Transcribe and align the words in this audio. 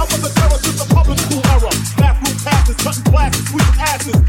I 0.00 0.04
was 0.04 0.24
a 0.24 0.32
terrorist 0.32 0.66
with 0.66 0.78
the 0.78 0.94
public 0.94 1.18
school 1.18 1.42
era. 1.52 1.68
Bathroom 1.98 2.38
passes, 2.40 2.76
cutting 2.76 3.04
classes, 3.04 3.48
sweeping 3.50 3.80
asses. 3.80 4.19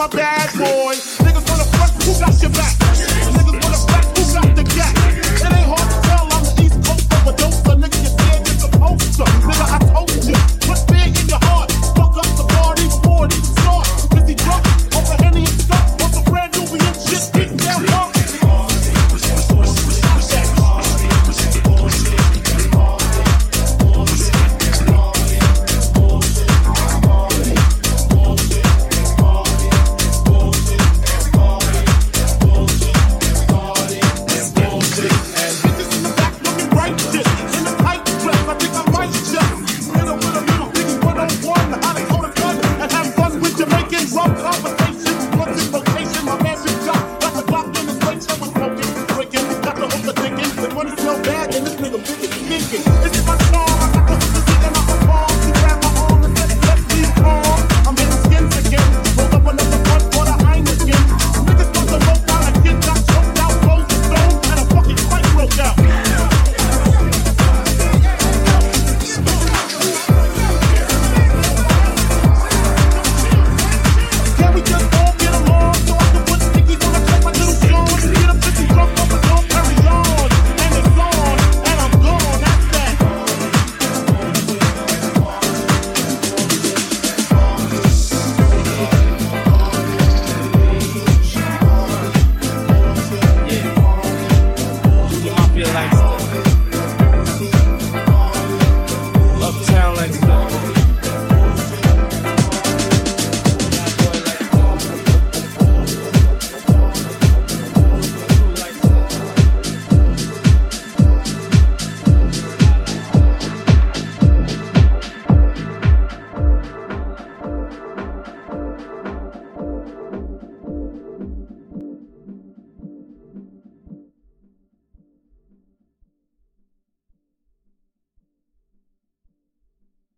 I'm 0.00 0.04
a 0.04 0.16
bad 0.16 0.52
boy. 0.52 0.94
Niggas 0.94 1.50
wanna 1.50 1.64
front, 1.64 2.02
who 2.04 2.20
got 2.20 2.40
your 2.40 2.50
back? 2.52 3.07
It's 53.04 53.18
it 53.18 53.28
a 53.28 53.44
storm? 53.44 54.37